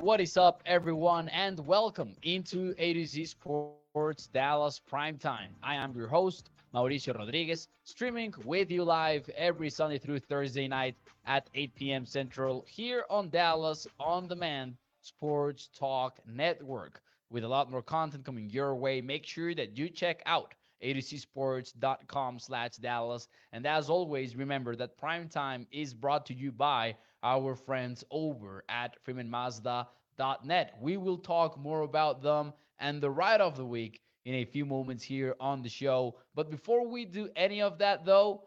[0.00, 5.50] What is up, everyone, and welcome into A to Z Sports Dallas Primetime.
[5.62, 10.96] I am your host, Mauricio Rodriguez, streaming with you live every Sunday through Thursday night
[11.26, 12.06] at 8 p.m.
[12.06, 17.02] Central here on Dallas On Demand Sports Talk Network.
[17.30, 22.38] With a lot more content coming your way, make sure that you check out atozsports.com
[22.38, 23.28] slash Dallas.
[23.52, 28.96] And as always, remember that Primetime is brought to you by our friends over at
[29.04, 30.74] freemanmazda.net.
[30.80, 34.64] We will talk more about them and the ride of the week in a few
[34.64, 36.16] moments here on the show.
[36.34, 38.44] But before we do any of that, though,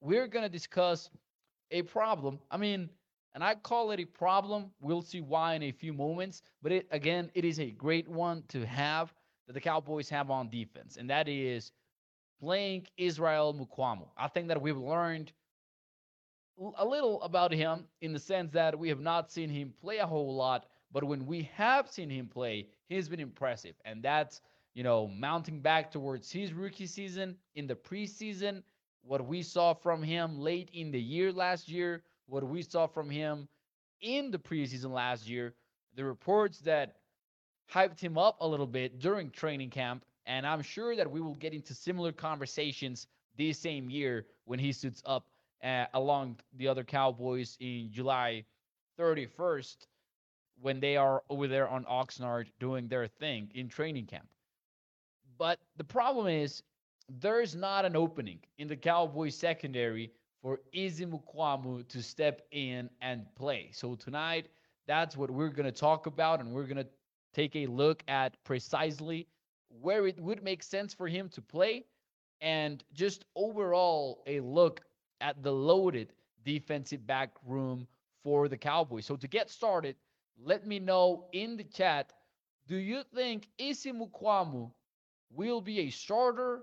[0.00, 1.10] we're going to discuss
[1.70, 2.38] a problem.
[2.50, 2.88] I mean,
[3.34, 4.70] and I call it a problem.
[4.80, 6.42] We'll see why in a few moments.
[6.62, 9.12] But it, again, it is a great one to have
[9.46, 11.72] that the Cowboys have on defense, and that is
[12.40, 14.08] playing Israel Mukuamu.
[14.16, 15.32] I think that we've learned
[16.76, 20.06] a little about him in the sense that we have not seen him play a
[20.06, 23.74] whole lot, but when we have seen him play, he's been impressive.
[23.84, 24.40] And that's,
[24.74, 28.62] you know, mounting back towards his rookie season in the preseason,
[29.02, 33.10] what we saw from him late in the year last year, what we saw from
[33.10, 33.48] him
[34.00, 35.54] in the preseason last year,
[35.94, 36.96] the reports that
[37.70, 40.04] hyped him up a little bit during training camp.
[40.26, 44.72] And I'm sure that we will get into similar conversations this same year when he
[44.72, 45.26] suits up
[45.64, 48.44] uh, along the other Cowboys in July
[48.98, 49.86] 31st
[50.60, 54.28] when they are over there on Oxnard doing their thing in training camp.
[55.38, 56.62] But the problem is
[57.08, 63.26] there's not an opening in the Cowboys secondary for Izzy Mukuamu to step in and
[63.34, 63.70] play.
[63.72, 64.48] So tonight,
[64.86, 66.86] that's what we're going to talk about, and we're going to
[67.32, 69.26] take a look at precisely
[69.80, 71.84] where it would make sense for him to play
[72.40, 74.82] and just overall a look
[75.20, 76.12] at the loaded
[76.44, 77.86] defensive back room
[78.22, 79.06] for the Cowboys.
[79.06, 79.96] So to get started,
[80.42, 82.12] let me know in the chat
[82.68, 84.70] do you think Izzy Mukuamu
[85.30, 86.62] will be a starter,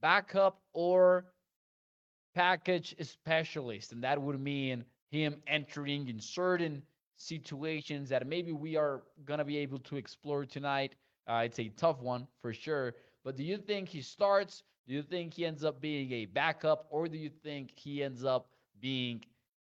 [0.00, 1.26] backup, or
[2.34, 3.92] package specialist?
[3.92, 6.82] And that would mean him entering in certain
[7.16, 10.94] situations that maybe we are going to be able to explore tonight.
[11.26, 12.94] Uh, it's a tough one for sure.
[13.24, 14.62] But do you think he starts?
[14.86, 16.86] Do you think he ends up being a backup?
[16.90, 18.48] Or do you think he ends up
[18.80, 19.24] being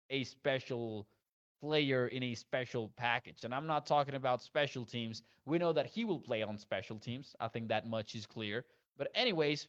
[0.10, 1.08] a special
[1.62, 3.44] player in a special package?
[3.44, 5.22] And I'm not talking about special teams.
[5.46, 7.36] We know that he will play on special teams.
[7.40, 8.66] I think that much is clear.
[8.98, 9.68] But, anyways,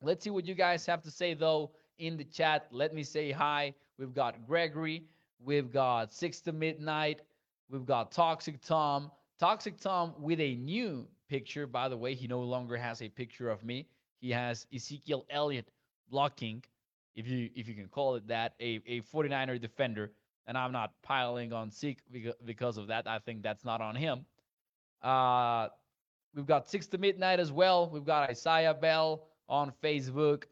[0.00, 2.66] let's see what you guys have to say, though, in the chat.
[2.70, 3.74] Let me say hi.
[3.98, 5.04] We've got Gregory.
[5.42, 7.22] We've got Six to Midnight.
[7.70, 9.10] We've got Toxic Tom.
[9.38, 12.14] Toxic Tom with a new picture, by the way.
[12.14, 13.86] He no longer has a picture of me.
[14.20, 15.70] He has Ezekiel Elliott
[16.10, 16.62] blocking,
[17.14, 20.12] if you if you can call it that, a, a 49er defender.
[20.46, 22.00] And I'm not piling on Zeke
[22.44, 23.06] because of that.
[23.06, 24.26] I think that's not on him.
[25.02, 25.68] Uh,
[26.34, 27.88] we've got Six to Midnight as well.
[27.88, 30.44] We've got Isaiah Bell on Facebook.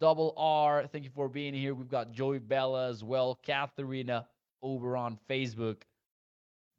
[0.00, 1.74] Double R, thank you for being here.
[1.74, 3.38] We've got Joey Bella as well.
[3.44, 4.26] Katharina
[4.62, 5.82] over on Facebook.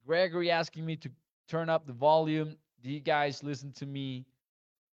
[0.06, 1.10] Gregory asking me to
[1.50, 2.56] turn up the volume.
[2.82, 4.26] Do you guys listen to me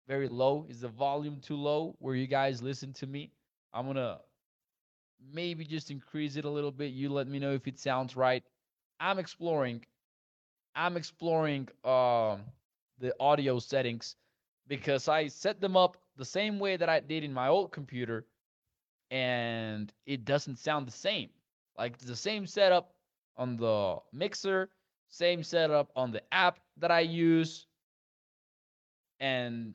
[0.06, 0.66] very low?
[0.68, 3.32] Is the volume too low where you guys listen to me?
[3.74, 4.20] I'm going to
[5.32, 6.92] maybe just increase it a little bit.
[6.92, 8.44] You let me know if it sounds right.
[9.00, 9.84] I'm exploring.
[10.76, 12.42] I'm exploring um,
[13.00, 14.14] the audio settings
[14.72, 18.24] because I set them up the same way that I did in my old computer,
[19.10, 21.28] and it doesn't sound the same.
[21.76, 22.94] Like the same setup
[23.36, 24.70] on the mixer,
[25.10, 27.66] same setup on the app that I use,
[29.20, 29.74] and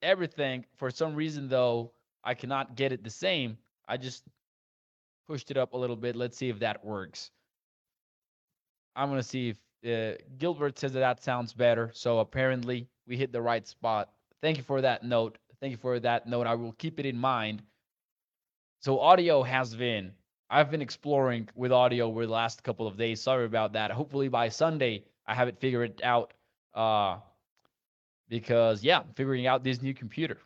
[0.00, 0.64] everything.
[0.74, 1.92] For some reason, though,
[2.24, 3.58] I cannot get it the same.
[3.88, 4.24] I just
[5.28, 6.16] pushed it up a little bit.
[6.16, 7.30] Let's see if that works.
[8.96, 11.90] I'm gonna see if uh, Gilbert says that that sounds better.
[11.92, 14.08] So apparently we hit the right spot.
[14.42, 15.38] Thank you for that note.
[15.60, 16.46] Thank you for that note.
[16.46, 17.62] I will keep it in mind.
[18.80, 20.12] So audio has been
[20.48, 23.20] I've been exploring with audio over the last couple of days.
[23.20, 23.90] Sorry about that.
[23.90, 26.32] Hopefully by Sunday I have it figured out.
[26.74, 27.18] Uh,
[28.28, 30.38] because yeah, I'm figuring out this new computer.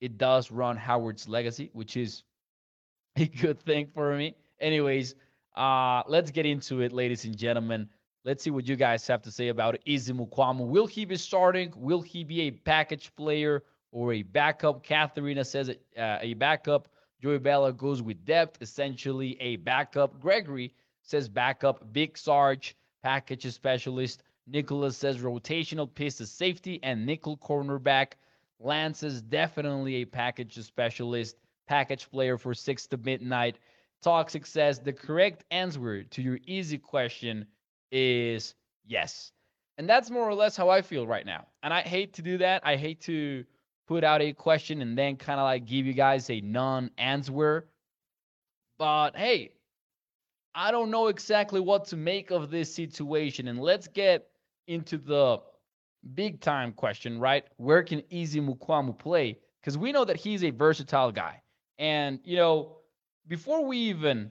[0.00, 2.24] It does run Hogwarts Legacy, which is
[3.16, 4.34] a good thing for me.
[4.60, 5.14] Anyways,
[5.56, 7.88] uh, let's get into it, ladies and gentlemen.
[8.24, 10.66] Let's see what you guys have to say about Izzy Mukuamu.
[10.66, 11.72] Will he be starting?
[11.76, 13.64] Will he be a package player?
[13.92, 14.82] or a backup.
[14.82, 16.88] Katharina says uh, a backup.
[17.22, 20.18] Joey Bella goes with depth, essentially a backup.
[20.18, 21.92] Gregory says backup.
[21.92, 24.24] Big Sarge, package specialist.
[24.48, 28.14] Nicholas says rotational piece of safety and nickel cornerback.
[28.58, 31.36] Lance is definitely a package specialist,
[31.68, 33.58] package player for six to midnight.
[34.02, 37.46] Toxic says the correct answer to your easy question
[37.92, 38.54] is
[38.84, 39.30] yes.
[39.78, 41.46] And that's more or less how I feel right now.
[41.62, 42.62] And I hate to do that.
[42.64, 43.44] I hate to
[43.86, 47.68] put out a question and then kind of like give you guys a non answer.
[48.78, 49.52] But hey,
[50.54, 53.48] I don't know exactly what to make of this situation.
[53.48, 54.26] And let's get
[54.66, 55.40] into the
[56.14, 57.44] big time question, right?
[57.56, 59.38] Where can Izzy Mukuamu play?
[59.60, 61.40] Because we know that he's a versatile guy.
[61.78, 62.78] And, you know,
[63.28, 64.30] before we even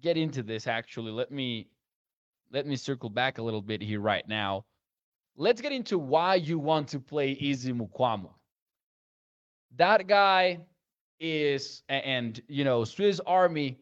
[0.00, 1.68] get into this, actually, let me
[2.52, 4.64] let me circle back a little bit here right now.
[5.36, 8.30] Let's get into why you want to play Izzy Mukuamu.
[9.76, 10.60] That guy
[11.18, 13.78] is, and you know, Swiss Army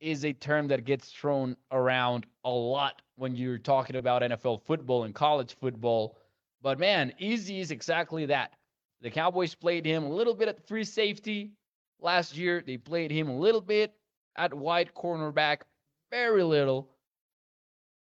[0.00, 5.04] is a term that gets thrown around a lot when you're talking about NFL football
[5.04, 6.16] and college football.
[6.62, 8.52] But man, Izzy is exactly that.
[9.02, 11.52] The Cowboys played him a little bit at free safety
[12.00, 12.62] last year.
[12.66, 13.92] They played him a little bit
[14.36, 15.58] at wide cornerback,
[16.10, 16.93] very little.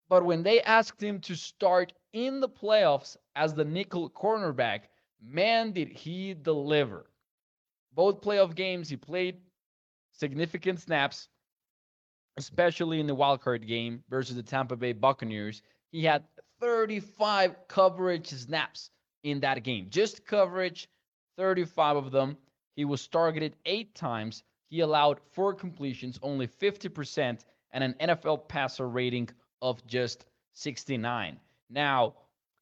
[0.07, 4.81] But when they asked him to start in the playoffs as the nickel cornerback,
[5.21, 7.09] man, did he deliver.
[7.93, 9.37] Both playoff games, he played
[10.11, 11.29] significant snaps,
[12.37, 15.61] especially in the wildcard game versus the Tampa Bay Buccaneers.
[15.91, 16.23] He had
[16.59, 18.91] 35 coverage snaps
[19.23, 19.87] in that game.
[19.89, 20.87] Just coverage,
[21.37, 22.37] 35 of them.
[22.75, 24.43] He was targeted eight times.
[24.69, 27.39] He allowed four completions, only 50%,
[27.71, 29.29] and an NFL passer rating
[29.65, 31.39] of just 69.
[31.71, 32.13] Now,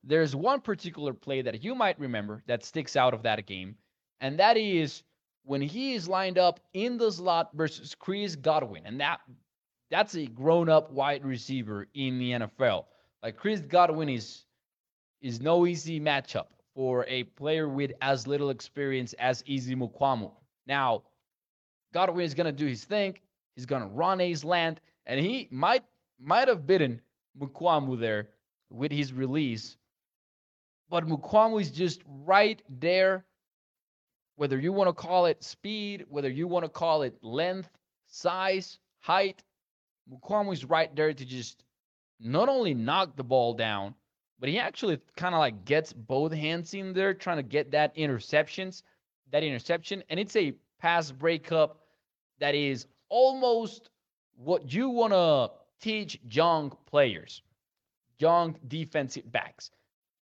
[0.05, 3.75] there's one particular play that you might remember that sticks out of that game,
[4.21, 5.03] and that is
[5.43, 9.19] when he is lined up in the slot versus Chris Godwin, and that
[9.91, 12.85] that's a grown-up wide receiver in the NFL.
[13.21, 14.45] Like Chris Godwin is
[15.21, 20.31] is no easy matchup for a player with as little experience as Izzy Mukuamu.
[20.67, 21.03] Now,
[21.93, 23.17] Godwin is gonna do his thing.
[23.55, 25.83] He's gonna run a slant, and he might
[26.19, 27.01] might have bitten
[27.39, 28.29] Mukuamu there
[28.69, 29.77] with his release.
[30.89, 33.25] But Mukuamu is just right there.
[34.35, 37.69] Whether you want to call it speed, whether you want to call it length,
[38.07, 39.43] size, height,
[40.11, 41.63] Mukuamu is right there to just
[42.19, 43.93] not only knock the ball down,
[44.39, 47.95] but he actually kind of like gets both hands in there trying to get that
[47.95, 48.83] interceptions,
[49.31, 51.79] that interception, and it's a pass breakup
[52.39, 53.89] that is almost
[54.35, 57.41] what you want to teach young players,
[58.19, 59.71] young defensive backs.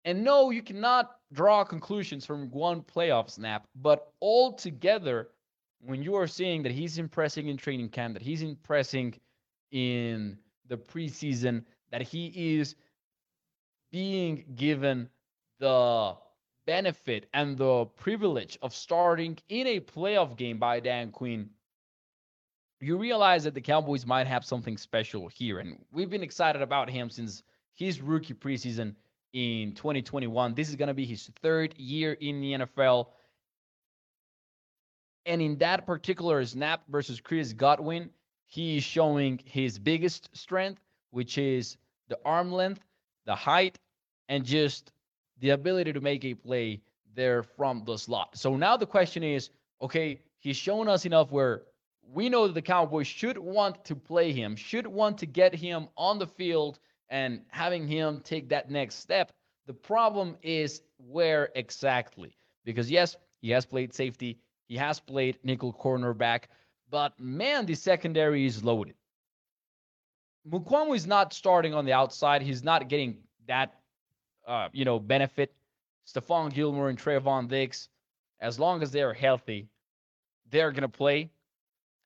[0.04, 5.28] And no, you cannot draw conclusions from one playoff snap, but altogether,
[5.80, 9.14] when you are seeing that he's impressing in training camp, that he's impressing
[9.70, 12.74] in the preseason, that he is
[13.90, 15.08] being given
[15.58, 16.14] the
[16.66, 21.48] benefit and the privilege of starting in a playoff game by Dan Quinn
[22.80, 25.58] you realize that the Cowboys might have something special here.
[25.58, 27.42] And we've been excited about him since
[27.74, 28.94] his rookie preseason
[29.32, 30.54] in 2021.
[30.54, 33.08] This is going to be his third year in the NFL.
[35.26, 38.10] And in that particular snap versus Chris Godwin,
[38.46, 40.80] he is showing his biggest strength,
[41.10, 41.76] which is
[42.08, 42.80] the arm length,
[43.26, 43.78] the height,
[44.28, 44.92] and just
[45.40, 46.80] the ability to make a play
[47.14, 48.36] there from the slot.
[48.38, 51.62] So now the question is okay, he's shown us enough where
[52.12, 55.88] we know that the Cowboys should want to play him, should want to get him
[55.96, 56.78] on the field
[57.10, 59.32] and having him take that next step.
[59.66, 62.36] The problem is where exactly?
[62.64, 64.38] Because yes, he has played safety,
[64.68, 66.44] he has played nickel cornerback,
[66.90, 68.94] but man, the secondary is loaded.
[70.48, 72.40] Mukuamu is not starting on the outside.
[72.40, 73.74] He's not getting that,
[74.46, 75.52] uh, you know, benefit.
[76.06, 77.90] Stephon Gilmore and Trevon Diggs,
[78.40, 79.68] as long as they're healthy,
[80.50, 81.30] they're gonna play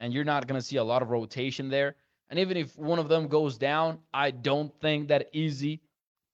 [0.02, 1.94] and you're not going to see a lot of rotation there.
[2.28, 5.80] And even if one of them goes down, I don't think that Izzy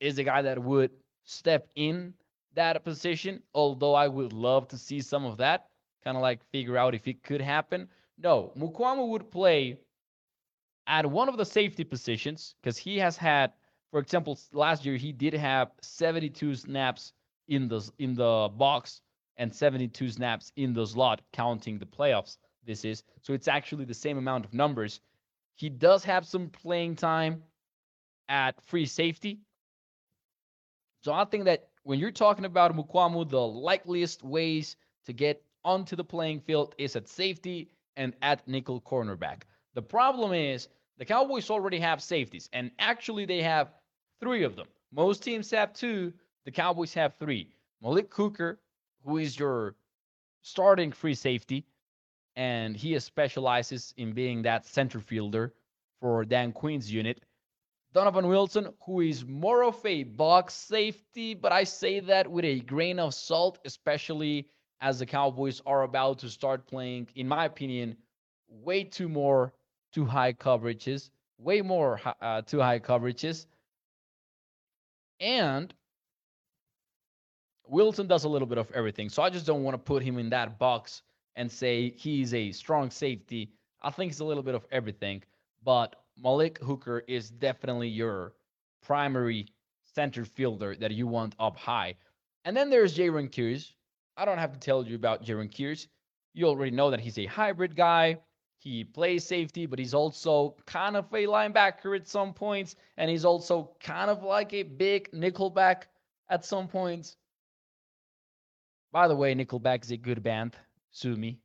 [0.00, 0.90] is a guy that would
[1.24, 2.14] step in
[2.54, 3.42] that position.
[3.54, 5.66] Although I would love to see some of that,
[6.02, 7.88] kind of like figure out if it could happen.
[8.16, 9.78] No, Mukuamu would play
[10.86, 13.52] at one of the safety positions because he has had,
[13.90, 17.12] for example, last year he did have 72 snaps
[17.48, 19.02] in the in the box
[19.36, 23.02] and 72 snaps in the slot, counting the playoffs this is.
[23.22, 25.00] So it's actually the same amount of numbers.
[25.56, 27.42] He does have some playing time
[28.28, 29.40] at free safety.
[31.02, 35.96] So I think that when you're talking about Mukuamu, the likeliest ways to get onto
[35.96, 39.42] the playing field is at safety and at nickel cornerback.
[39.74, 43.72] The problem is the Cowboys already have safeties, and actually they have
[44.20, 44.66] three of them.
[44.92, 46.12] Most teams have two.
[46.44, 47.48] The Cowboys have three.
[47.82, 48.60] Malik Hooker,
[49.04, 49.76] who is your
[50.42, 51.64] starting free safety,
[52.38, 55.52] and he specializes in being that center fielder
[56.00, 57.20] for Dan Quinn's unit.
[57.92, 62.60] Donovan Wilson, who is more of a box safety, but I say that with a
[62.60, 64.46] grain of salt, especially
[64.80, 67.96] as the Cowboys are about to start playing, in my opinion,
[68.48, 69.52] way too more
[69.92, 73.46] two high coverages, way more uh, two high coverages.
[75.18, 75.74] And
[77.66, 79.08] Wilson does a little bit of everything.
[79.08, 81.02] So I just don't want to put him in that box
[81.38, 83.50] and say he's a strong safety.
[83.80, 85.22] I think it's a little bit of everything.
[85.64, 88.34] But Malik Hooker is definitely your
[88.82, 89.46] primary
[89.94, 91.94] center fielder that you want up high.
[92.44, 93.72] And then there's Jayron Kearse.
[94.16, 95.86] I don't have to tell you about Jayron Kearse.
[96.34, 98.18] You already know that he's a hybrid guy.
[98.58, 103.24] He plays safety, but he's also kind of a linebacker at some points, and he's
[103.24, 105.84] also kind of like a big nickelback
[106.28, 107.16] at some points.
[108.90, 110.56] By the way, Nickelback is a good band.
[110.98, 111.38] Sue me.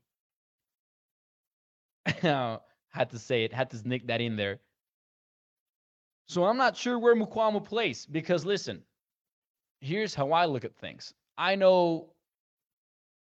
[2.22, 4.60] had to say it, had to sneak that in there.
[6.27, 8.81] So I'm not sure where Mukuamu plays because listen,
[9.79, 11.13] here's how I look at things.
[11.38, 12.13] I know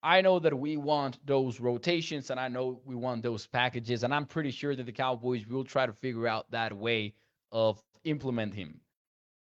[0.03, 4.15] I know that we want those rotations and I know we want those packages and
[4.15, 7.15] I'm pretty sure that the Cowboys will try to figure out that way
[7.51, 8.81] of implement him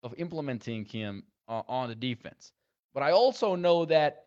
[0.05, 2.53] of implementing him uh, on the defense.
[2.95, 4.27] But I also know that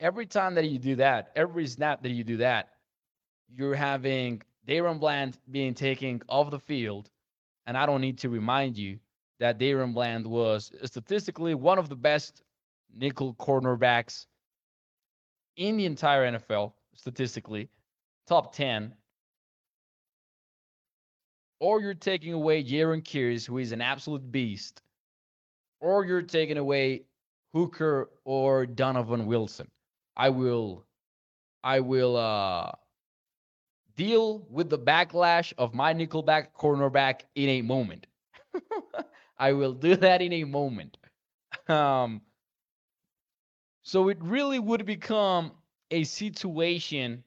[0.00, 2.70] every time that you do that, every snap that you do that,
[3.54, 7.10] you're having DaRon Bland being taken off the field.
[7.66, 8.98] And I don't need to remind you
[9.40, 12.42] that DaRon Bland was statistically one of the best
[12.94, 14.26] nickel cornerbacks
[15.56, 17.68] in the entire NFL, statistically,
[18.26, 18.94] top 10.
[21.60, 24.80] Or you're taking away Jayron Kearse, who is an absolute beast.
[25.80, 27.02] Or you're taking away
[27.52, 29.68] Hooker or Donovan Wilson.
[30.18, 30.84] I will
[31.64, 32.72] I will uh
[33.96, 38.06] deal with the backlash of my nickelback cornerback in a moment.
[39.38, 40.96] I will do that in a moment.
[41.68, 42.22] Um,
[43.82, 45.52] so it really would become
[45.90, 47.24] a situation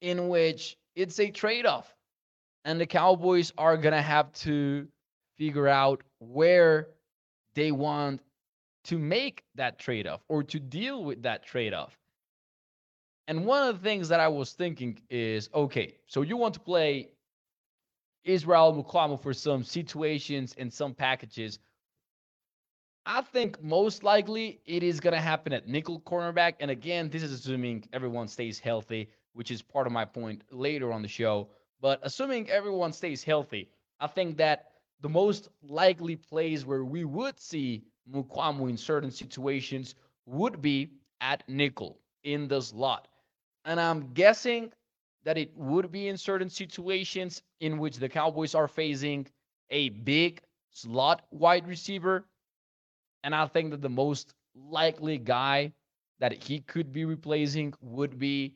[0.00, 1.94] in which it's a trade off.
[2.64, 4.86] And the Cowboys are going to have to
[5.38, 6.88] figure out where
[7.54, 8.20] they want
[8.84, 11.96] to make that trade off or to deal with that trade off.
[13.28, 16.60] And one of the things that I was thinking is okay, so you want to
[16.60, 17.10] play
[18.24, 21.58] Israel Mukuamu for some situations and some packages.
[23.06, 26.54] I think most likely it is going to happen at nickel cornerback.
[26.60, 30.92] And again, this is assuming everyone stays healthy, which is part of my point later
[30.92, 31.48] on the show.
[31.80, 33.70] But assuming everyone stays healthy,
[34.00, 39.94] I think that the most likely plays where we would see Mukuamu in certain situations
[40.26, 40.90] would be
[41.20, 43.08] at nickel in the slot.
[43.64, 44.72] And I'm guessing
[45.24, 49.26] that it would be in certain situations in which the Cowboys are facing
[49.70, 50.40] a big
[50.70, 52.24] slot wide receiver.
[53.22, 55.72] And I think that the most likely guy
[56.20, 58.54] that he could be replacing would be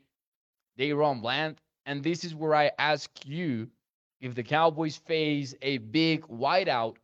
[0.79, 1.57] DaRon Bland.
[1.87, 3.69] And this is where I ask you
[4.21, 6.97] if the Cowboys face a big wideout,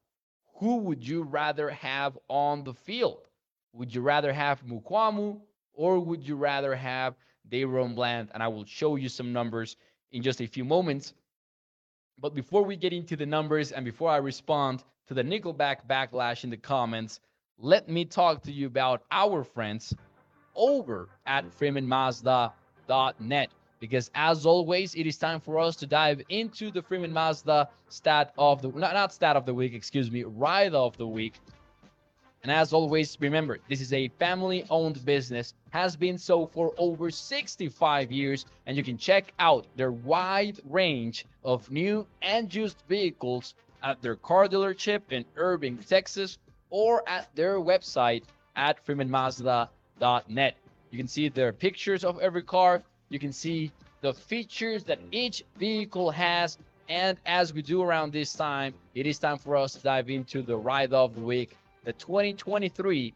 [0.60, 3.26] who would you rather have on the field?
[3.72, 5.40] Would you rather have Mukuamu
[5.72, 7.14] or would you rather have
[7.48, 9.76] DaRon Bland, and I will show you some numbers
[10.12, 11.14] in just a few moments.
[12.18, 16.44] But before we get into the numbers and before I respond to the Nickelback backlash
[16.44, 17.20] in the comments,
[17.58, 19.94] let me talk to you about our friends
[20.54, 23.50] over at FreemanMazda.net.
[23.80, 28.32] Because as always, it is time for us to dive into the Freeman Mazda stat
[28.36, 31.34] of the not, not stat of the week, excuse me, ride of the week.
[32.42, 37.10] And as always, remember, this is a family owned business, has been so for over
[37.10, 43.54] 65 years, and you can check out their wide range of new and used vehicles
[43.82, 46.38] at their car dealership in Irving, Texas,
[46.70, 48.24] or at their website
[48.56, 50.54] at freemanmazda.net.
[50.90, 55.44] You can see their pictures of every car, you can see the features that each
[55.58, 56.56] vehicle has.
[56.88, 60.42] And as we do around this time, it is time for us to dive into
[60.42, 63.14] the ride of the week the 2023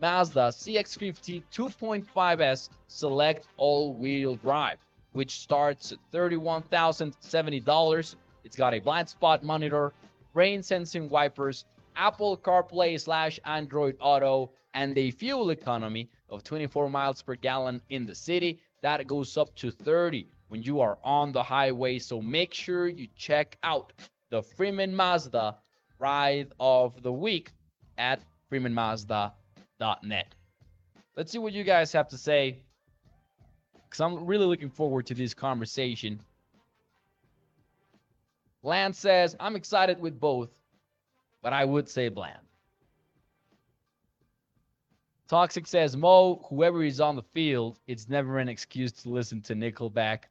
[0.00, 4.78] Mazda CX-50 2.5S Select All-Wheel Drive,
[5.12, 8.14] which starts at $31,070.
[8.44, 9.92] It's got a blind spot monitor,
[10.34, 11.64] rain sensing wipers,
[11.96, 18.06] Apple CarPlay slash Android Auto, and a fuel economy of 24 miles per gallon in
[18.06, 18.60] the city.
[18.84, 21.98] That goes up to 30 when you are on the highway.
[21.98, 23.94] So make sure you check out
[24.28, 25.56] the Freeman Mazda
[25.98, 27.50] Ride of the Week
[27.96, 28.20] at
[28.52, 30.34] freemanmazda.net.
[31.16, 32.58] Let's see what you guys have to say
[33.88, 36.20] because I'm really looking forward to this conversation.
[38.62, 40.50] Bland says, I'm excited with both,
[41.40, 42.36] but I would say Bland.
[45.28, 49.54] Toxic says, Mo, whoever is on the field, it's never an excuse to listen to
[49.54, 50.24] Nickelback.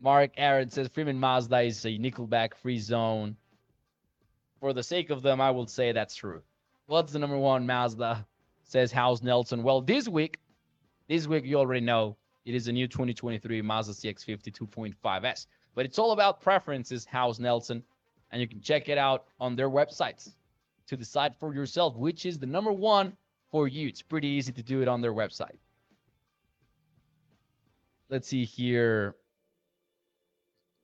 [0.00, 3.36] Mark Aaron says, Freeman Mazda is a Nickelback free zone.
[4.60, 6.40] For the sake of them, I will say that's true.
[6.86, 8.26] What's the number one Mazda?
[8.64, 9.62] Says House Nelson.
[9.62, 10.38] Well, this week,
[11.06, 15.46] this week you already know it is a new 2023 Mazda CX-50 2.5S.
[15.74, 17.82] But it's all about preferences, House Nelson,
[18.30, 20.32] and you can check it out on their websites
[20.86, 23.14] to decide for yourself which is the number one
[23.50, 23.88] for you.
[23.88, 25.58] It's pretty easy to do it on their website.
[28.08, 29.16] Let's see here.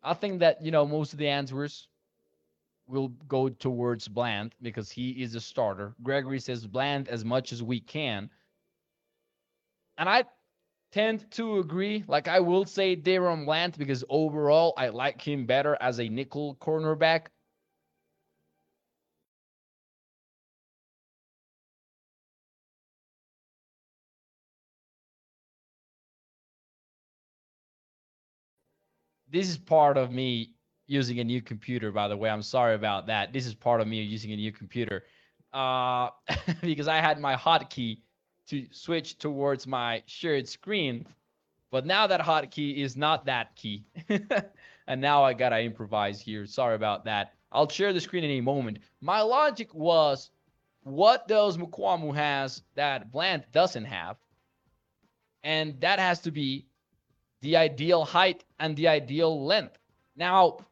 [0.02, 1.88] I think that, you know, most of the answers
[2.86, 5.94] will go towards Bland because he is a starter.
[6.02, 8.28] Gregory says Bland as much as we can.
[9.96, 10.24] And I
[10.92, 12.04] tend to agree.
[12.06, 16.56] Like I will say DaRon Bland because overall I like him better as a nickel
[16.60, 17.26] cornerback.
[29.34, 30.52] This is part of me
[30.86, 32.30] using a new computer, by the way.
[32.30, 33.32] I'm sorry about that.
[33.32, 35.02] This is part of me using a new computer
[35.52, 36.10] uh,
[36.60, 37.98] because I had my hotkey
[38.46, 41.04] to switch towards my shared screen.
[41.72, 43.84] But now that hotkey is not that key.
[44.86, 46.46] and now I gotta improvise here.
[46.46, 47.34] Sorry about that.
[47.50, 48.78] I'll share the screen in a moment.
[49.00, 50.30] My logic was
[50.84, 54.16] what does Mukuamu has that Bland doesn't have?
[55.42, 56.68] And that has to be
[57.44, 59.76] the ideal height and the ideal length.
[60.16, 60.64] Now,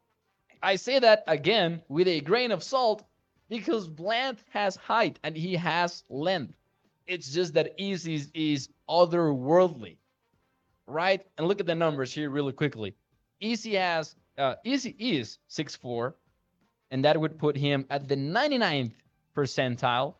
[0.62, 3.04] I say that again with a grain of salt
[3.50, 6.54] because Bland has height and he has length.
[7.06, 9.98] It's just that Easy is, is otherworldly,
[10.86, 11.20] right?
[11.36, 12.94] And look at the numbers here really quickly.
[13.38, 16.14] Easy has uh, Easy is 6'4",
[16.90, 18.94] and that would put him at the 99th
[19.36, 20.14] percentile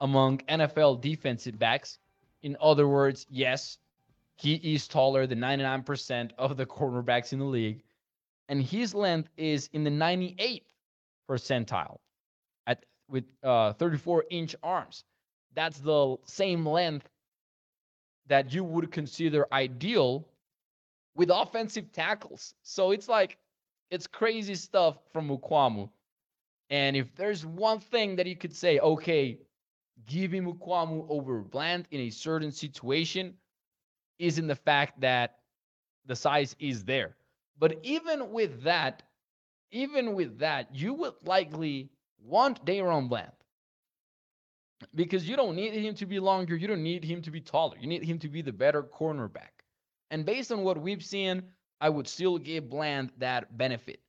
[0.00, 1.98] among NFL defensive backs.
[2.44, 3.78] In other words, yes,
[4.36, 7.82] he is taller than 99% of the cornerbacks in the league
[8.48, 10.62] and his length is in the 98th
[11.28, 11.98] percentile
[12.66, 15.04] at with uh, 34 inch arms.
[15.54, 17.08] That's the same length
[18.26, 20.28] that you would consider ideal
[21.14, 22.54] with offensive tackles.
[22.62, 23.38] So it's like
[23.90, 25.88] it's crazy stuff from Mukuamu.
[26.70, 29.38] And if there's one thing that you could say, okay,
[30.06, 33.34] giving Mukuamu over Bland in a certain situation
[34.18, 35.38] is in the fact that
[36.06, 37.16] the size is there.
[37.58, 39.02] But even with that,
[39.70, 41.90] even with that, you would likely
[42.22, 43.32] want DaRon Bland
[44.94, 46.56] because you don't need him to be longer.
[46.56, 47.76] You don't need him to be taller.
[47.80, 49.64] You need him to be the better cornerback.
[50.10, 51.42] And based on what we've seen,
[51.80, 54.00] I would still give Bland that benefit.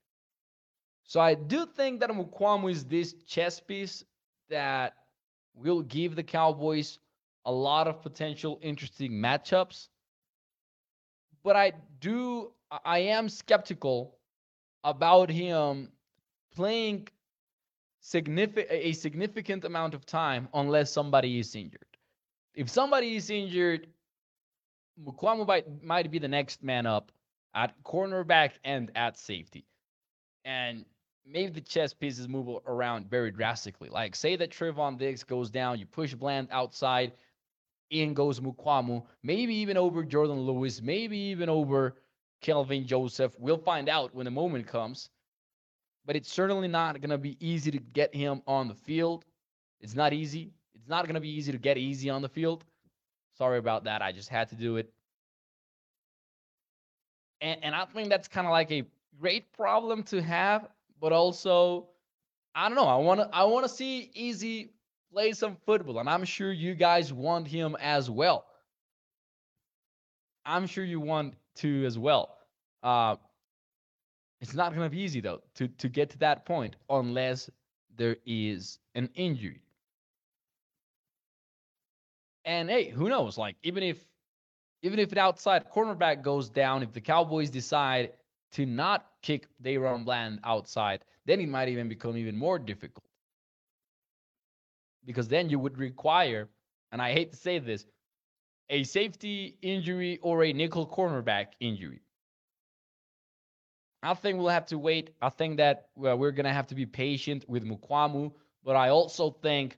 [1.04, 4.04] So I do think that Mukuamu is this chess piece
[4.50, 4.93] that
[5.56, 7.00] will give the Cowboys
[7.46, 9.88] a lot of potential interesting matchups.
[11.48, 12.52] But I do
[12.84, 14.18] I am skeptical
[14.84, 15.94] about him
[16.54, 17.08] playing
[18.02, 21.88] significant a significant amount of time unless somebody is injured.
[22.54, 23.88] If somebody is injured,
[25.02, 27.14] Mukuamu might, might be the next man up
[27.56, 29.64] at cornerback and at safety.
[30.44, 30.84] And
[31.26, 33.88] maybe the chess pieces move around very drastically.
[33.88, 37.14] Like say that Trevon Diggs goes down, you push Bland outside,
[37.89, 41.95] in goes Mukuamu, maybe even over Jourdan Lewis, maybe even over
[42.41, 43.34] Kelvin Joseph.
[43.39, 45.10] We'll find out when the moment comes.
[46.06, 49.26] But it's certainly not going to be easy to get him on the field.
[49.82, 50.52] It's not easy.
[50.73, 52.63] It's not going to be easy to get easy on the field.
[53.38, 54.02] Sorry about that.
[54.02, 54.91] I just had to do it.
[57.41, 58.84] And, and I think that's kind of like a
[59.19, 60.67] great problem to have,
[61.00, 61.88] but also,
[62.56, 62.88] I don't know.
[62.88, 64.71] I want to I want to see Easy
[65.12, 68.46] play some football, and I'm sure you guys want him as well.
[70.46, 72.38] I'm sure you want to as well.
[72.84, 73.17] Uh,
[74.39, 77.50] it's not going to be easy though to to get to that point unless
[77.96, 79.62] there is an injury.
[82.46, 83.38] And hey, who knows?
[83.38, 83.98] Like even if
[84.84, 88.13] even if an outside cornerback goes down, if the Cowboys decide
[88.52, 93.07] to not kick DaRon Bland outside, then it might even become even more difficult.
[95.08, 96.50] Because then you would require,
[96.91, 97.88] and I hate to say this,
[98.70, 102.02] a safety injury or a nickel cornerback injury.
[104.04, 105.12] I think we'll have to wait.
[105.22, 108.89] I think that well, we're going to have to be patient with Mukuamu, but I
[108.89, 109.78] also think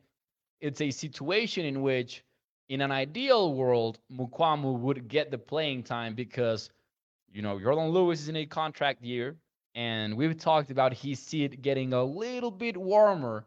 [0.62, 2.24] it's a situation in which,
[2.70, 6.72] in an ideal world, Mukuamu would get the playing time because,
[7.32, 9.38] you know, Jourdan Lewis is in a contract year
[9.76, 13.46] And we've talked about his seat getting a little bit warmer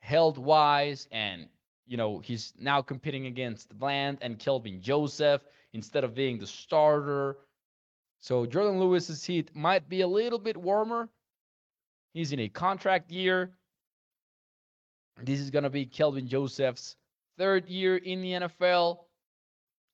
[0.00, 1.08] health wise.
[1.12, 1.48] And,
[1.86, 7.38] you know, he's now competing against Bland and Kelvin Joseph instead of being the starter.
[8.20, 11.08] So Jourdan Lewis's heat might be a little bit warmer.
[12.12, 13.52] He's in a contract year.
[15.22, 16.96] This is going to be Kelvin Joseph's
[17.38, 18.98] third year in the NFL,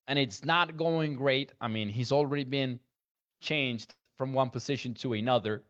[0.08, 1.52] and it's not going great.
[1.60, 2.80] I mean, he's already been
[3.40, 5.62] changed from one position to another.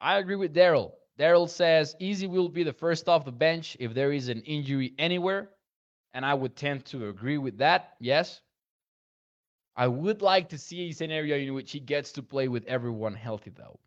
[0.00, 0.92] I agree with Daryl.
[1.20, 4.94] Daryl says Easy will be the first off the bench if there is an injury
[4.98, 5.50] anywhere.
[6.14, 7.92] And I would tend to agree with that.
[8.00, 8.40] Yes.
[9.76, 13.14] I would like to see a scenario in which he gets to play with everyone
[13.14, 13.78] healthy, though.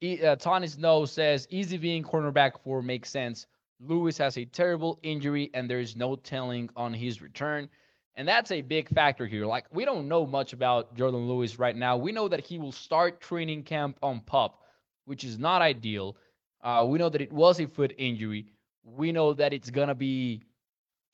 [0.00, 3.46] E- uh, Tony Snow says Easy being cornerback four makes sense.
[3.80, 7.68] Lewis has a terrible injury, and there is no telling on his return.
[8.14, 9.44] And that's a big factor here.
[9.44, 11.96] Like, we don't know much about Jourdan Lewis right now.
[11.96, 14.58] We know that he will start training camp on PUP,
[15.04, 16.16] which is not ideal.
[16.62, 18.46] Uh, we know that it was a foot injury.
[18.84, 20.42] We know that it's going to be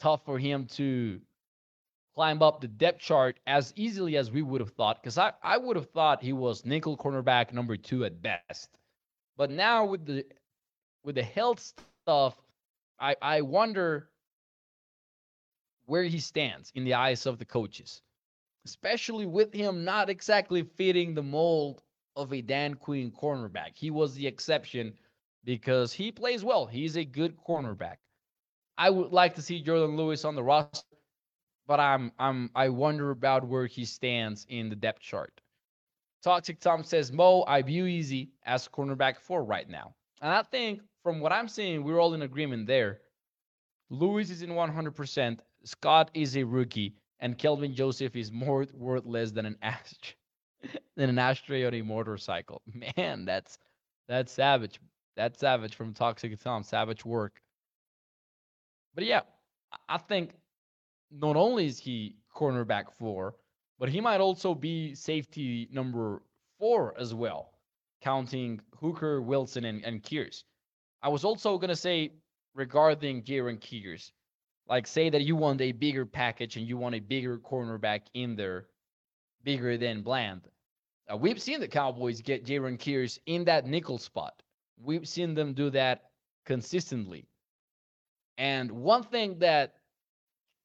[0.01, 1.21] tough for him to
[2.15, 5.01] climb up the depth chart as easily as we would have thought.
[5.01, 8.71] Because I, I would have thought he was nickel cornerback number two at best.
[9.37, 10.25] But now with the
[11.05, 12.35] with the health stuff,
[12.99, 14.09] I, I wonder
[15.85, 18.03] where he stands in the eyes of the coaches,
[18.65, 21.83] especially with him not exactly fitting the mold
[22.17, 23.73] of a Dan Quinn cornerback.
[23.75, 24.95] He was the exception
[25.47, 26.67] because he plays well.
[26.67, 27.97] He's a good cornerback.
[28.77, 30.99] I would like to see Jourdan Lewis on the roster,
[31.67, 35.41] but I'm I'm I wonder about where he stands in the depth chart.
[36.23, 39.95] Toxic Tom says, Mo, I view Easy as cornerback four right now.
[40.21, 43.01] And I think from what I'm seeing, we're all in agreement there.
[43.91, 45.39] Lewis is in 100%.
[45.65, 50.15] Scott is a rookie, and Kelvin Joseph is more worthless than an ashtray,
[50.97, 52.61] than an ashtray on a motorcycle.
[52.97, 53.59] Man, that's
[54.09, 54.81] that's savage.
[55.17, 56.63] That's savage from Toxic Tom.
[56.63, 57.41] Savage work.
[58.95, 59.23] But yeah,
[59.89, 60.35] I think
[61.11, 63.35] not only is he cornerback four,
[63.79, 66.23] but he might also be safety number
[66.59, 67.53] four as well,
[68.03, 70.45] counting Hooker, Wilson, and, and Kearse.
[71.03, 72.13] I was also gonna say
[72.55, 74.13] regarding Jayron Kearse,
[74.69, 78.35] like say that you want a bigger package and you want a bigger cornerback in
[78.35, 78.67] there,
[79.45, 80.49] bigger than Bland.
[81.11, 84.43] Uh, we've seen the Cowboys get Jayron Kearse in that nickel spot.
[84.83, 86.11] We've seen them do that
[86.45, 87.27] consistently.
[88.39, 89.75] And one thing that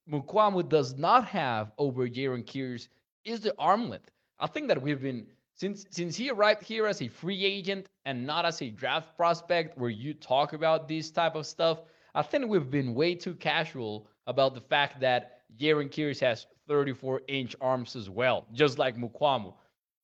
[0.09, 2.87] Mukuamu does not have over Jayron Kearse
[3.23, 4.11] is the arm length.
[4.39, 8.25] I think that we've been since since he arrived here as a free agent and
[8.25, 11.81] not as a draft prospect where you talk about this type of stuff.
[12.15, 17.21] I think we've been way too casual about the fact that Jayron Kearse has 34
[17.27, 19.53] inch arms as well, just like Mukuamu.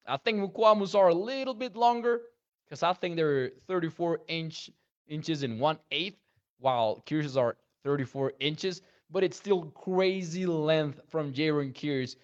[0.07, 2.21] I think Mukuamu's are a little bit longer
[2.67, 4.69] because I think they're 34 inch
[5.07, 6.17] inches and one eighth,
[6.59, 8.81] while Kearse's are 34 inches.
[9.09, 12.15] But it's still crazy length from Jayron Kearse.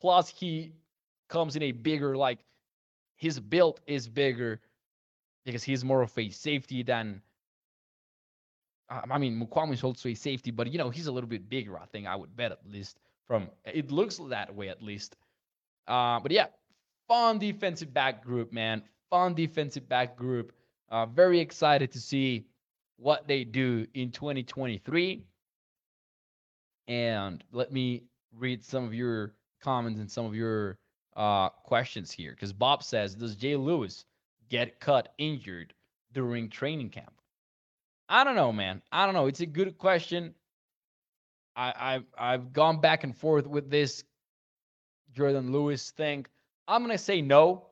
[0.00, 0.72] Plus, he
[1.28, 2.40] comes in a bigger, like
[3.16, 4.60] his build is bigger
[5.44, 7.22] because he's more of a safety than
[8.88, 11.78] I mean, Mukuamu is also a safety, but you know he's a little bit bigger.
[11.78, 15.16] I think I would bet at least from it looks that way at least.
[15.86, 16.46] Uh, but yeah,
[17.08, 18.82] fun defensive back group, man.
[19.14, 20.52] Fun defensive back group.
[20.90, 22.44] Uh, very excited to see
[22.96, 25.24] what they do in 2023.
[26.88, 28.02] And let me
[28.36, 30.80] read some of your comments and some of your
[31.14, 32.32] uh, questions here.
[32.32, 34.04] Because Bob says, Does Jay Lewis
[34.48, 35.74] get cut injured
[36.12, 37.14] during training camp?
[38.08, 38.82] I don't know, man.
[38.90, 39.28] I don't know.
[39.28, 40.34] It's a good question.
[41.54, 44.02] I, I've I've gone back and forth with this
[45.16, 46.26] Jourdan Lewis thing.
[46.66, 47.68] I'm gonna say no.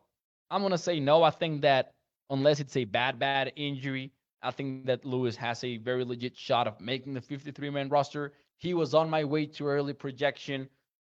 [0.53, 1.23] I'm gonna say no.
[1.23, 1.95] I think that
[2.29, 4.12] unless it's a bad, bad injury,
[4.43, 8.35] I think that Lewis has a very legit shot of making the 53 man roster.
[8.59, 10.69] He was on my way to early projection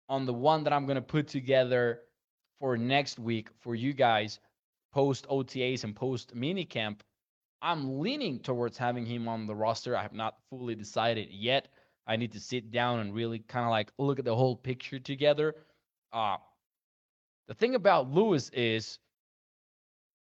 [0.08, 2.00] on the one that I'm gonna put together
[2.62, 4.40] for next week for you guys
[4.94, 7.02] post OTAs and post minicamp.
[7.62, 9.98] I'm leaning towards having him on the roster.
[9.98, 11.68] I have not fully decided yet.
[12.08, 15.00] I need to sit down and really kind of like look at the whole picture
[15.00, 15.56] together.
[16.14, 16.38] Uh,
[17.50, 19.00] the thing about Lewis is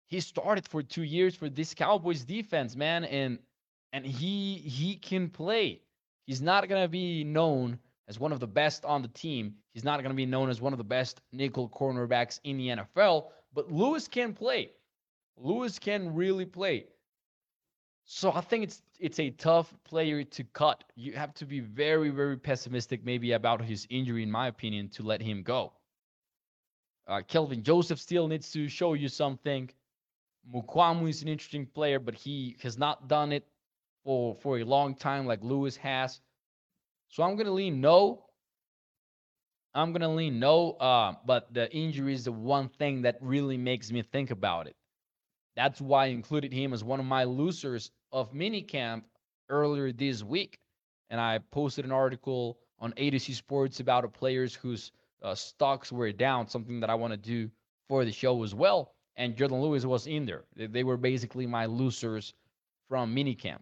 [0.08, 3.38] he started for two years for this Cowboys defense, man, and
[3.92, 5.82] and he he can play.
[6.26, 9.54] He's not gonna be known as one of the best on the team.
[9.74, 13.28] He's not gonna be known as one of the best nickel cornerbacks in the NFL,
[13.52, 14.70] but Lewis can play.
[15.36, 16.86] Lewis can really play.
[18.04, 20.84] So I think it's it's a tough player to cut.
[20.96, 25.02] You have to be very very pessimistic maybe about his injury in my opinion to
[25.02, 25.74] let him go.
[27.06, 29.70] Uh, Kelvin Joseph still needs to show you something.
[30.52, 33.46] Mukuamu is an interesting player, but he has not done it
[34.04, 36.20] for for a long time like Lewis has.
[37.08, 38.26] So I'm gonna lean no.
[39.74, 40.72] I'm gonna lean no.
[40.72, 44.76] Uh, but the injury is the one thing that really makes me think about it.
[45.56, 49.02] That's why I included him as one of my losers of minicamp
[49.48, 50.58] earlier this week.
[51.10, 55.34] And I posted an article on A to Z Sports about a players whose uh,
[55.34, 57.50] stocks were down, something that I want to do
[57.88, 58.94] for the show as well.
[59.18, 60.44] And Jourdan Lewis was in there.
[60.56, 62.32] They, they were basically my losers
[62.88, 63.60] from minicamp.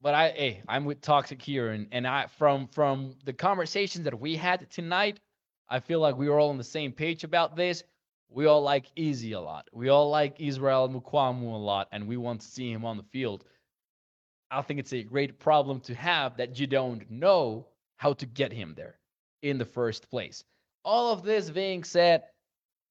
[0.00, 4.18] But I, hey, I'm with Toxic here, and and I from from the conversations that
[4.18, 5.18] we had tonight,
[5.68, 7.82] I feel like we were all on the same page about this.
[8.30, 9.68] We all like Easy a lot.
[9.72, 13.02] We all like Israel Mukuamu a lot, and we want to see him on the
[13.02, 13.44] field.
[14.50, 18.52] I think it's a great problem to have that you don't know how to get
[18.52, 18.98] him there
[19.42, 20.44] in the first place.
[20.84, 22.24] All of this being said,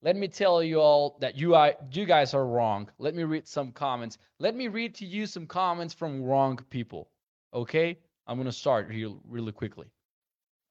[0.01, 2.89] let me tell you all that you are you guys are wrong.
[2.99, 4.17] Let me read some comments.
[4.39, 7.09] Let me read to you some comments from wrong people.
[7.53, 7.97] Okay?
[8.27, 9.87] I'm gonna start here really quickly.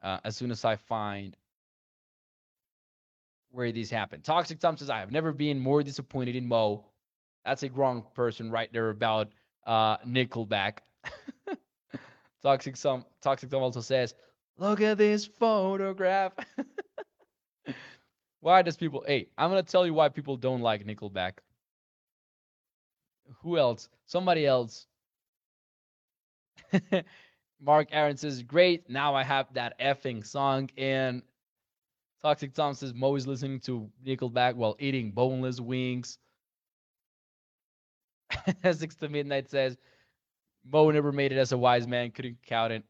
[0.03, 1.37] Uh, as soon as I find
[3.51, 4.21] where these happen.
[4.21, 6.85] Toxic Tom says, I have never been more disappointed in Mo.
[7.45, 9.31] That's a wrong person right there about
[9.67, 10.79] uh, Nickelback.
[12.43, 14.15] Toxic Tom, Toxic Tom also says,
[14.59, 16.33] look at this photograph.
[18.41, 21.33] why does people, hey, I'm to tell you why people don't like Nickelback.
[23.43, 23.89] Who else?
[24.07, 24.87] Somebody else.
[27.61, 28.89] Mark Aaron says, great.
[28.89, 31.23] Now I have that effing song And
[32.23, 36.19] Toxic Tom says Mo is listening to Nickelback while eating boneless wings.
[38.73, 39.77] Six to Midnight says
[40.65, 42.83] Mo never made it as a wise man, couldn't count it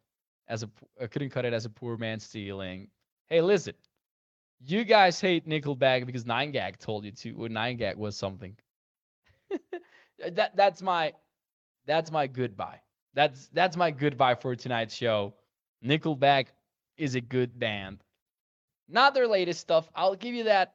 [0.48, 2.88] as a uh, couldn't cut it as a poor man stealing.
[3.28, 3.74] Hey, listen,
[4.64, 8.56] you guys hate Nickelback because Nine Gag told you to, or Nine Gag was something.
[10.32, 11.12] that that's my
[11.86, 12.80] that's my goodbye.
[13.14, 15.34] That's that's my goodbye for tonight's show.
[15.84, 16.46] Nickelback
[16.96, 18.02] is a good band.
[18.88, 19.88] Not their latest stuff.
[19.94, 20.74] I'll give you that.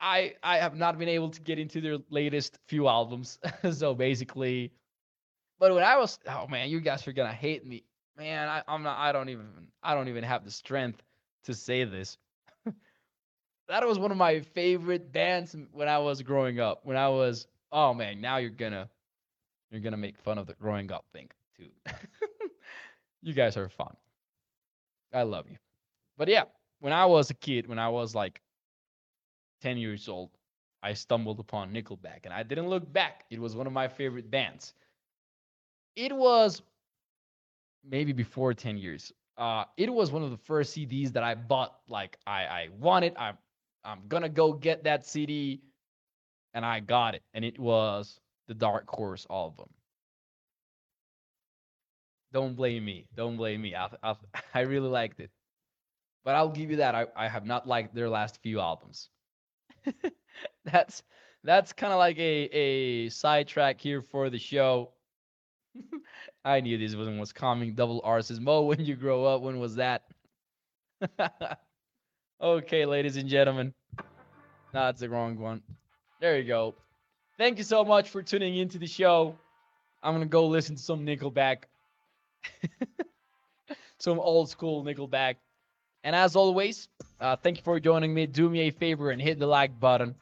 [0.00, 3.38] I I have not been able to get into their latest few albums.
[3.72, 4.72] so basically,
[5.58, 7.84] but when I was oh man, you guys are gonna hate me.
[8.20, 9.46] Man, I, I'm not I don't even
[9.82, 11.02] I don't even have the strength
[11.44, 12.18] to say this.
[13.68, 16.80] that was one of my favorite bands when I was growing up.
[16.84, 18.90] When I was oh man, now you're gonna
[19.70, 21.70] you're gonna make fun of the growing up thing too.
[23.22, 23.96] you guys are fun.
[25.14, 25.56] I love you.
[26.18, 26.44] But yeah,
[26.80, 28.42] when I was a kid, when I was like
[29.62, 30.30] 10 years old,
[30.82, 33.24] I stumbled upon Nickelback and I didn't look back.
[33.30, 34.74] It was one of my favorite bands.
[35.96, 36.62] It was
[37.84, 39.12] maybe before 10 years.
[39.36, 41.76] Uh, it was one of the first CDs that I bought.
[41.88, 43.38] Like I, I wanted, I'm,
[43.84, 45.62] I'm gonna go get that CD,
[46.52, 49.68] and I got it, and it was the Dark Horse album.
[52.32, 53.06] Don't blame me.
[53.16, 53.74] Don't blame me.
[53.74, 54.14] I, I,
[54.54, 55.30] I really liked it.
[56.22, 56.94] But I'll give you that.
[56.94, 59.08] I, I have not liked their last few albums.
[60.64, 61.02] that's
[61.42, 64.92] that's kind of like a, a sidetrack here for the show.
[66.44, 67.74] I knew this one was coming.
[67.74, 70.02] Double R says, Mo, when you grow up, when was that?
[72.40, 73.72] okay, ladies and gentlemen.
[74.72, 75.62] That's the wrong one.
[76.20, 76.74] There you go.
[77.38, 79.36] Thank you so much for tuning into the show.
[80.02, 81.64] I'm going to go listen to some Nickelback.
[83.98, 85.36] some old school Nickelback.
[86.04, 86.88] And as always,
[87.20, 88.26] uh, thank you for joining me.
[88.26, 90.14] Do me a favor and hit the like button.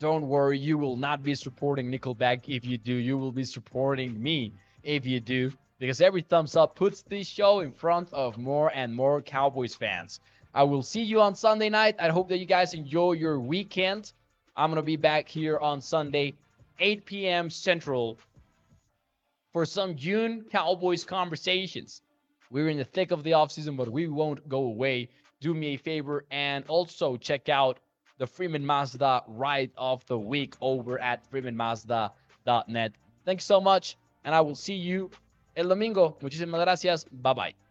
[0.00, 2.94] Don't worry, you will not be supporting Nickelback if you do.
[2.94, 5.52] You will be supporting me if you do.
[5.78, 10.20] Because every thumbs up puts this show in front of more and more Cowboys fans.
[10.52, 11.96] I will see you on Sunday night.
[11.98, 14.12] I hope that you guys enjoy your weekend.
[14.56, 16.34] I'm going to be back here on Sunday,
[16.80, 17.50] 8 p.m.
[17.50, 18.18] Central,
[19.52, 22.02] for some June Cowboys conversations.
[22.50, 25.08] We're in the thick of the offseason, but we won't go away
[25.40, 27.78] do me a favor and also check out
[28.18, 32.92] the Freeman Mazda ride of the week over at freemanmazda.net.
[33.24, 35.10] Thanks so much, and I will see you
[35.54, 36.16] el domingo.
[36.20, 37.06] Muchísimas gracias.
[37.10, 37.69] Bye bye.